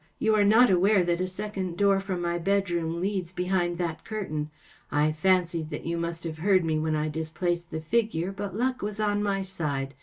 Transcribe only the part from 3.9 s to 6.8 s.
curtain. I fancied that you must have heard me